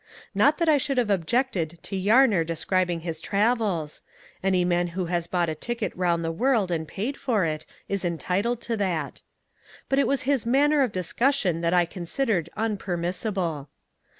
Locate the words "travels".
3.21-4.01